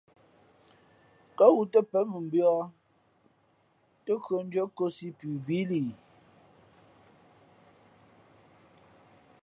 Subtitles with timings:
[1.37, 2.51] Kά wū tά pěn mʉmbīᾱ
[4.05, 5.83] tά khʉᾱndʉ́ά kōsī pʉ bíí li?